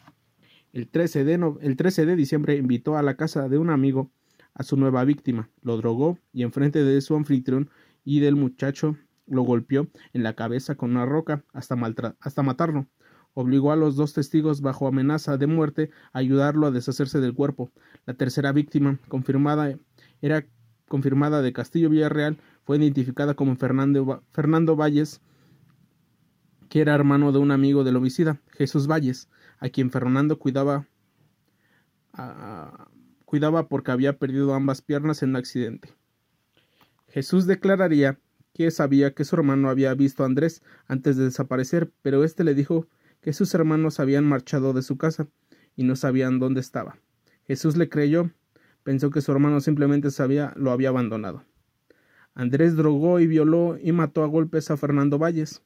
El 0.74 0.90
13, 0.90 1.24
de 1.24 1.54
el 1.62 1.78
13 1.78 2.06
de 2.06 2.16
diciembre 2.16 2.58
invitó 2.58 2.98
a 2.98 3.02
la 3.02 3.16
casa 3.16 3.48
de 3.48 3.58
un 3.58 3.70
amigo 3.70 4.12
a 4.54 4.64
su 4.64 4.78
nueva 4.78 5.04
víctima, 5.06 5.50
lo 5.62 5.78
drogó 5.78 6.20
y 6.34 6.44
enfrente 6.44 6.84
de 6.84 7.02
su 7.02 7.16
anfitrión 7.16 7.70
y 8.04 8.20
del 8.20 8.36
muchacho 8.36 8.98
lo 9.25 9.42
golpeó 9.44 9.88
en 10.14 10.24
la 10.24 10.34
cabeza 10.34 10.75
con 10.75 10.92
una 10.92 11.06
roca 11.06 11.44
hasta, 11.54 11.75
hasta 12.20 12.44
matarlo 12.44 12.88
obligó 13.36 13.72
a 13.72 13.75
los 13.75 13.96
dos 13.96 14.14
testigos 14.14 14.62
bajo 14.62 14.88
amenaza 14.88 15.38
de 15.38 15.46
muerte 15.46 15.92
a 16.14 16.20
ayudarlo 16.20 16.66
a 16.66 16.72
deshacerse 16.72 17.20
del 17.20 17.36
cuerpo. 17.36 17.70
La 18.06 18.16
tercera 18.16 18.52
víctima, 18.52 18.98
confirmada, 19.08 19.78
era 20.22 20.48
confirmada 20.88 21.42
de 21.42 21.54
Castillo 21.54 21.89
Villarreal, 21.89 22.38
fue 22.63 22.77
identificada 22.77 23.34
como 23.34 23.56
Fernando, 23.56 24.24
Fernando 24.32 24.75
Valles, 24.75 25.22
que 26.70 26.82
era 26.82 26.96
hermano 26.96 27.32
de 27.32 27.39
un 27.39 27.51
amigo 27.51 27.84
del 27.84 27.96
homicida, 27.96 28.42
Jesús 28.51 28.88
Valles, 28.88 29.30
a 29.60 29.70
quien 29.70 29.92
Fernando 29.92 30.39
cuidaba, 30.39 30.88
cuidaba 33.25 33.68
porque 33.68 33.92
había 33.92 34.18
perdido 34.18 34.54
ambas 34.54 34.82
piernas 34.82 35.24
en 35.24 35.30
un 35.30 35.36
accidente. 35.38 35.94
Jesús 37.08 37.46
declararía 37.46 38.20
que 38.54 38.72
sabía 38.72 39.13
que 39.13 39.25
su 39.25 39.36
hermano 39.36 39.70
había 39.70 39.94
visto 39.94 40.24
a 40.24 40.25
Andrés 40.25 40.63
antes 40.88 41.18
de 41.18 41.25
desaparecer, 41.25 41.92
pero 42.01 42.24
éste 42.24 42.44
le 42.44 42.54
dijo 42.54 42.88
que 43.22 43.34
sus 43.34 43.54
hermanos 43.54 44.00
habían 44.00 44.25
marchado 44.25 44.74
de 44.74 44.82
su 44.82 44.98
casa 44.98 45.27
y 45.75 45.84
no 45.84 45.96
sabían 45.96 46.39
dónde 46.39 46.62
estaba. 46.62 46.98
Jesús 47.48 47.75
le 47.75 47.89
creyó, 47.89 48.32
pensó 48.86 49.10
que 49.10 49.22
su 49.22 49.32
hermano 49.32 49.60
simplemente 49.62 50.12
sabía, 50.12 50.54
lo 50.56 50.72
había 50.72 50.89
abandonado. 50.89 51.44
Andrés 52.36 52.75
drogó 52.75 53.20
y 53.20 53.25
violó 53.25 53.77
y 53.82 53.92
mató 53.92 54.24
a 54.24 54.27
golpes 54.27 54.70
a 54.70 54.77
Fernando 54.77 55.18
Valles. 55.18 55.63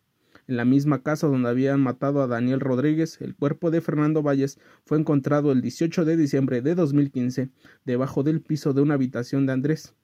En 0.48 0.56
la 0.56 0.64
misma 0.66 1.04
casa 1.04 1.28
donde 1.28 1.50
habían 1.50 1.82
matado 1.82 2.22
a 2.22 2.28
Daniel 2.28 2.62
Rodríguez, 2.62 3.20
el 3.22 3.36
cuerpo 3.36 3.72
de 3.72 3.82
Fernando 3.82 4.24
Valles 4.24 4.58
fue 4.86 4.98
encontrado 4.98 5.52
el 5.52 5.62
18 5.62 6.06
de 6.06 6.16
diciembre 6.16 6.62
de 6.62 6.76
2015 6.76 7.50
debajo 7.84 8.24
del 8.24 8.42
piso 8.42 8.74
de 8.74 8.82
una 8.82 8.94
habitación 8.94 9.46
de 9.46 9.54
Andrés, 9.54 9.96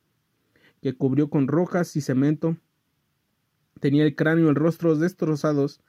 que 0.82 0.94
cubrió 0.94 1.30
con 1.30 1.48
rojas 1.48 1.96
y 1.96 2.02
cemento. 2.02 2.58
Tenía 3.80 4.04
el 4.04 4.16
cráneo 4.16 4.48
y 4.48 4.50
el 4.50 4.56
rostro 4.56 4.96
destrozados 4.98 5.82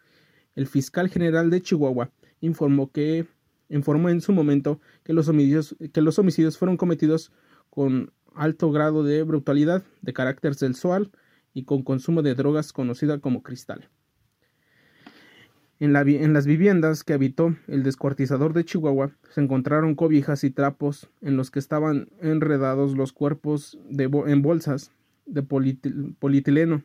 el 0.54 0.66
fiscal 0.66 1.10
general 1.10 1.50
de 1.50 1.60
Chihuahua 1.60 2.10
informó 2.40 2.90
que 2.90 3.26
informó 3.68 4.08
en 4.08 4.20
su 4.20 4.32
momento 4.32 4.80
que 5.02 5.12
los 5.12 5.28
homicidios, 5.28 5.76
que 5.92 6.00
los 6.00 6.18
homicidios 6.18 6.58
fueron 6.58 6.76
cometidos 6.76 7.32
con 7.70 8.12
alto 8.34 8.70
grado 8.70 9.02
de 9.02 9.22
brutalidad, 9.22 9.82
de 10.02 10.12
carácter 10.12 10.54
sexual 10.54 11.10
y 11.54 11.64
con 11.64 11.82
consumo 11.82 12.22
de 12.22 12.34
drogas 12.34 12.72
conocida 12.72 13.18
como 13.18 13.42
cristal. 13.42 13.88
En, 15.78 15.92
la, 15.92 16.02
en, 16.02 16.32
las 16.32 16.46
viviendas 16.46 17.04
que 17.04 17.12
habitó 17.12 17.54
el 17.66 17.82
descuartizador 17.82 18.54
de 18.54 18.64
Chihuahua 18.64 19.10
se 19.34 19.42
encontraron 19.42 19.94
cobijas 19.94 20.42
y 20.44 20.50
trapos 20.50 21.10
en 21.20 21.36
los 21.36 21.50
que 21.50 21.58
estaban 21.58 22.08
enredados 22.20 22.96
los 22.96 23.12
cuerpos 23.12 23.78
de, 23.90 24.04
en 24.04 24.40
bolsas 24.40 24.90
de 25.26 25.42
polietileno 25.42 26.82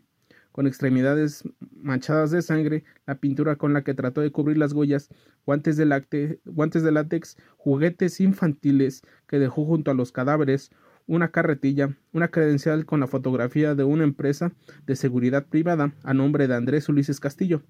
con 0.51 0.67
extremidades 0.67 1.43
manchadas 1.81 2.31
de 2.31 2.41
sangre, 2.41 2.83
la 3.05 3.15
pintura 3.15 3.55
con 3.55 3.73
la 3.73 3.83
que 3.83 3.93
trató 3.93 4.21
de 4.21 4.31
cubrir 4.31 4.57
las 4.57 4.73
huellas, 4.73 5.09
guantes 5.45 5.77
de, 5.77 6.39
guantes 6.45 6.83
de 6.83 6.91
látex, 6.91 7.37
juguetes 7.57 8.19
infantiles 8.19 9.01
que 9.27 9.39
dejó 9.39 9.65
junto 9.65 9.91
a 9.91 9.93
los 9.93 10.11
cadáveres, 10.11 10.71
una 11.07 11.31
carretilla, 11.31 11.97
una 12.13 12.29
credencial 12.29 12.85
con 12.85 12.99
la 12.99 13.07
fotografía 13.07 13.75
de 13.75 13.83
una 13.83 14.03
empresa 14.03 14.53
de 14.85 14.95
seguridad 14.95 15.45
privada 15.47 15.93
a 16.03 16.13
nombre 16.13 16.47
de 16.47 16.55
Andrés 16.55 16.87
Ulises 16.89 17.19
Castillo, 17.19 17.63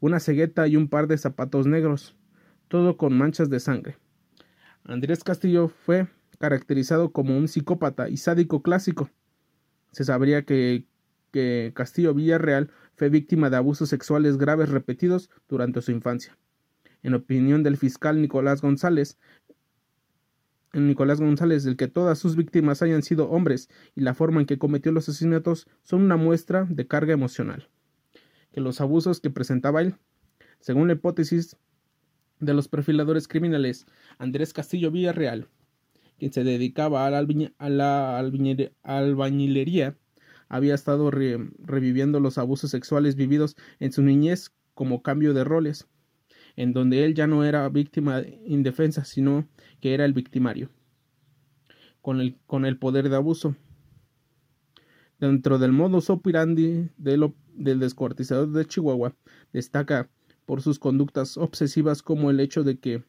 una 0.00 0.20
cegueta 0.20 0.66
y 0.66 0.76
un 0.76 0.88
par 0.88 1.06
de 1.06 1.18
zapatos 1.18 1.66
negros, 1.66 2.16
todo 2.68 2.96
con 2.96 3.16
manchas 3.16 3.50
de 3.50 3.60
sangre. 3.60 3.96
Andrés 4.84 5.24
Castillo 5.24 5.68
fue 5.68 6.08
caracterizado 6.38 7.12
como 7.12 7.36
un 7.36 7.48
psicópata 7.48 8.08
y 8.08 8.16
sádico 8.16 8.62
clásico. 8.62 9.10
se 9.92 10.04
sabría 10.04 10.44
que, 10.44 10.86
que 11.30 11.72
Castillo 11.74 12.14
Villarreal 12.14 12.70
fue 12.94 13.08
víctima 13.08 13.50
de 13.50 13.56
abusos 13.56 13.88
sexuales 13.88 14.36
graves 14.36 14.68
repetidos 14.68 15.30
durante 15.48 15.82
su 15.82 15.90
infancia. 15.92 16.36
En 17.02 17.14
opinión 17.14 17.62
del 17.62 17.76
fiscal 17.76 18.20
Nicolás 18.20 18.60
González, 18.60 19.18
Nicolás 20.72 21.20
González, 21.20 21.66
el 21.66 21.76
que 21.76 21.88
todas 21.88 22.18
sus 22.18 22.36
víctimas 22.36 22.82
hayan 22.82 23.02
sido 23.02 23.28
hombres 23.30 23.68
y 23.96 24.02
la 24.02 24.14
forma 24.14 24.40
en 24.40 24.46
que 24.46 24.58
cometió 24.58 24.92
los 24.92 25.08
asesinatos 25.08 25.66
son 25.82 26.02
una 26.02 26.16
muestra 26.16 26.66
de 26.68 26.86
carga 26.86 27.12
emocional. 27.12 27.68
Que 28.52 28.60
los 28.60 28.80
abusos 28.80 29.20
que 29.20 29.30
presentaba 29.30 29.80
él, 29.80 29.96
según 30.60 30.88
la 30.88 30.94
hipótesis 30.94 31.56
de 32.38 32.54
los 32.54 32.68
perfiladores 32.68 33.26
criminales 33.26 33.86
Andrés 34.18 34.52
Castillo 34.52 34.90
Villarreal, 34.90 35.48
quien 36.18 36.32
se 36.32 36.44
dedicaba 36.44 37.06
a 37.06 37.10
la, 37.10 38.18
albañilería, 38.82 39.96
había 40.50 40.74
estado 40.74 41.10
reviviendo 41.10 42.20
los 42.20 42.36
abusos 42.36 42.72
sexuales 42.72 43.14
vividos 43.14 43.56
en 43.78 43.92
su 43.92 44.02
niñez 44.02 44.50
como 44.74 45.00
cambio 45.00 45.32
de 45.32 45.44
roles, 45.44 45.88
en 46.56 46.72
donde 46.72 47.04
él 47.04 47.14
ya 47.14 47.28
no 47.28 47.44
era 47.44 47.68
víctima 47.68 48.22
indefensa, 48.44 49.04
sino 49.04 49.48
que 49.80 49.94
era 49.94 50.04
el 50.04 50.12
victimario, 50.12 50.68
con 52.02 52.20
el, 52.20 52.36
con 52.46 52.66
el 52.66 52.78
poder 52.78 53.08
de 53.08 53.16
abuso. 53.16 53.54
Dentro 55.20 55.58
del 55.58 55.70
modus 55.70 56.10
operandi 56.10 56.90
del 56.96 57.78
descuartizador 57.78 58.50
de 58.50 58.66
Chihuahua, 58.66 59.14
destaca 59.52 60.10
por 60.46 60.62
sus 60.62 60.80
conductas 60.80 61.36
obsesivas 61.36 62.02
como 62.02 62.28
el 62.28 62.40
hecho 62.40 62.64
de 62.64 62.80
que 62.80 63.04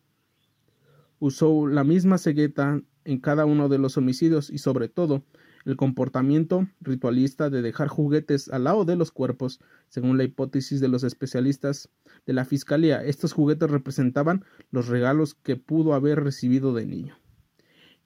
usó 1.17 1.65
la 1.65 1.83
misma 1.83 2.19
cegueta 2.19 2.81
en 3.03 3.19
cada 3.19 3.45
uno 3.45 3.67
de 3.67 3.79
los 3.79 3.97
homicidios 3.97 4.51
y 4.51 4.59
sobre 4.59 4.89
todo 4.89 5.23
el 5.65 5.75
comportamiento 5.75 6.67
ritualista 6.81 7.49
de 7.49 7.61
dejar 7.61 7.87
juguetes 7.87 8.49
al 8.49 8.65
lado 8.65 8.85
de 8.85 8.95
los 8.95 9.11
cuerpos, 9.11 9.59
según 9.89 10.17
la 10.17 10.23
hipótesis 10.23 10.79
de 10.79 10.87
los 10.87 11.03
especialistas 11.03 11.89
de 12.25 12.33
la 12.33 12.45
Fiscalía. 12.45 13.03
Estos 13.03 13.33
juguetes 13.33 13.69
representaban 13.69 14.45
los 14.71 14.87
regalos 14.87 15.35
que 15.35 15.55
pudo 15.55 15.93
haber 15.93 16.23
recibido 16.23 16.73
de 16.73 16.85
niño. 16.85 17.17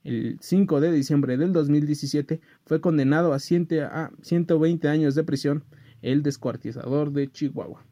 El 0.04 0.38
5 0.40 0.82
de 0.82 0.92
diciembre 0.92 1.38
del 1.38 1.52
2017 1.52 2.40
fue 2.66 2.80
condenado 2.80 3.34
a 3.34 3.40
120 3.40 4.88
años 4.88 5.16
de 5.16 5.24
prisión 5.24 5.64
el 6.02 6.22
descuartizador 6.22 7.12
de 7.12 7.32
Chihuahua. 7.32 7.84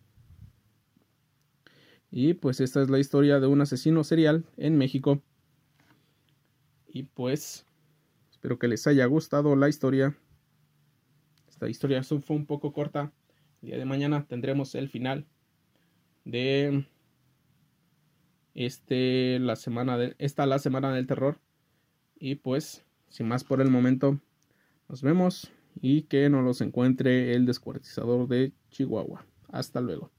Y 2.12 2.36
pues 2.36 2.60
esta 2.60 2.84
es 2.84 2.92
la 2.92 3.00
historia 3.00 3.40
de 3.40 3.48
un 3.48 3.62
asesino 3.62 4.04
serial 4.04 4.46
en 4.58 4.78
México 4.78 5.24
y 6.94 7.04
pues, 7.04 7.66
espero 8.44 8.60
que 8.60 8.68
les 8.68 8.86
haya 8.88 9.06
gustado 9.06 9.56
la 9.56 9.70
historia. 9.70 10.18
Esta 11.48 11.70
historia 11.70 12.04
fue 12.04 12.36
un 12.36 12.46
poco 12.46 12.74
corta. 12.74 13.14
El 13.62 13.70
día 13.70 13.78
de 13.78 13.86
mañana 13.86 14.26
tendremos 14.28 14.76
el 14.76 14.90
final 14.90 15.26
de 16.26 16.86
este 18.54 19.40
la 19.40 19.56
semana 19.56 19.98
de 19.98 20.18
esta 20.20 20.46
la 20.46 20.60
semana 20.60 20.94
del 20.94 21.08
terror. 21.08 21.40
Y 22.20 22.36
pues, 22.36 22.84
sin 23.08 23.30
más 23.30 23.46
por 23.46 23.62
el 23.62 23.70
momento, 23.70 24.20
nos 24.90 25.02
vemos 25.02 25.50
y 25.80 26.02
que 26.02 26.30
nos 26.30 26.44
los 26.44 26.60
encuentre 26.60 27.36
el 27.36 27.46
descuartizador 27.46 28.28
de 28.28 28.52
Chihuahua. 28.72 29.26
Hasta 29.54 29.80
luego. 29.80 30.12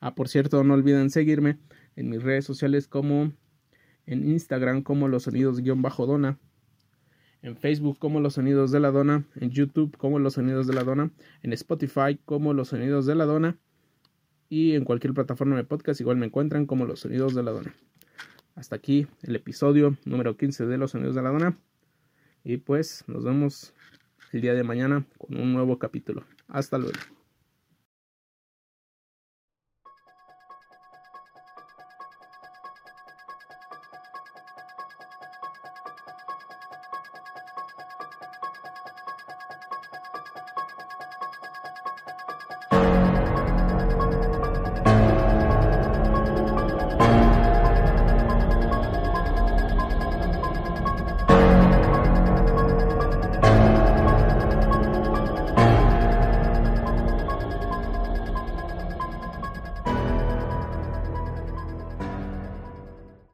Ah, 0.00 0.14
por 0.14 0.30
cierto, 0.30 0.64
no 0.64 0.72
olviden 0.72 1.10
seguirme 1.10 1.58
en 1.96 2.08
mis 2.08 2.22
redes 2.22 2.46
sociales 2.46 2.88
como 2.88 3.30
en 4.06 4.26
Instagram 4.26 4.82
como 4.82 5.06
los 5.06 5.24
sonidos-dona, 5.24 6.38
en 7.42 7.56
Facebook 7.56 7.98
como 7.98 8.20
los 8.20 8.34
sonidos 8.34 8.70
de 8.70 8.80
la 8.80 8.90
dona, 8.90 9.24
en 9.36 9.50
YouTube 9.50 9.96
como 9.96 10.18
los 10.18 10.34
sonidos 10.34 10.66
de 10.66 10.74
la 10.74 10.84
dona, 10.84 11.10
en 11.42 11.52
Spotify 11.52 12.18
como 12.24 12.54
los 12.54 12.68
sonidos 12.68 13.06
de 13.06 13.14
la 13.14 13.24
dona 13.24 13.56
y 14.48 14.74
en 14.74 14.84
cualquier 14.84 15.14
plataforma 15.14 15.56
de 15.56 15.64
podcast 15.64 16.00
igual 16.00 16.16
me 16.16 16.26
encuentran 16.26 16.66
como 16.66 16.84
los 16.84 17.00
sonidos 17.00 17.34
de 17.34 17.42
la 17.42 17.52
dona. 17.52 17.74
Hasta 18.54 18.76
aquí 18.76 19.06
el 19.22 19.36
episodio 19.36 19.96
número 20.04 20.36
15 20.36 20.66
de 20.66 20.78
los 20.78 20.92
sonidos 20.92 21.14
de 21.14 21.22
la 21.22 21.30
dona 21.30 21.58
y 22.44 22.56
pues 22.56 23.04
nos 23.06 23.24
vemos 23.24 23.74
el 24.32 24.40
día 24.40 24.54
de 24.54 24.64
mañana 24.64 25.06
con 25.16 25.40
un 25.40 25.52
nuevo 25.52 25.78
capítulo. 25.78 26.24
Hasta 26.48 26.78
luego. 26.78 27.17